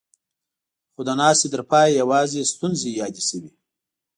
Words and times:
خو 0.93 1.01
د 1.07 1.09
ناستې 1.21 1.47
تر 1.53 1.61
پايه 1.71 1.97
يواځې 2.01 2.49
ستونزې 2.51 2.89
يادې 2.99 3.23
شوې. 3.29 3.51